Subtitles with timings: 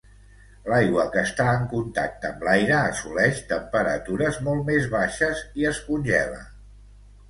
[0.71, 6.47] L'aigua que està en contacte amb l'aire assoleix temperatures molt més baixes i es congela.